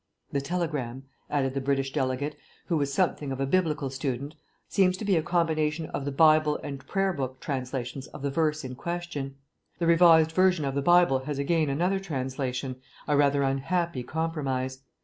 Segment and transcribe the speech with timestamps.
[0.31, 4.33] "The telegram," added the British delegate, who was something of a biblical student,
[4.67, 8.63] "seems to be a combination of the Bible and Prayer Book translations of the verse
[8.63, 9.35] in question.
[9.77, 12.77] The Revised Version of the Bible has again another translation,
[13.07, 14.79] a rather unhappy compromise.